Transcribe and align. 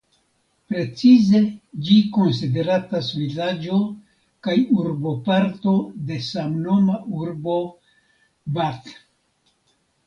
Precize 0.69 1.41
ĝi 1.89 1.97
konsideratas 2.15 3.09
vilaĝo 3.19 3.77
kaj 4.49 4.57
urboparto 4.79 5.75
de 6.11 6.19
samnoma 6.33 7.01
urbo 7.23 7.61
"Bath". 8.59 8.95